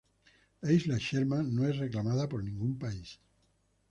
[0.63, 3.19] La isla Sherman no es reclamada por ningún país.